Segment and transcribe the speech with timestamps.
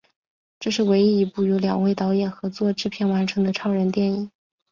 [0.59, 4.31] 这是唯一一部由两位导演合作制片完成的超人电影。